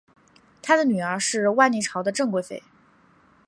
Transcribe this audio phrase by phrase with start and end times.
[0.63, 2.63] 他的女儿是万历朝的郑贵妃。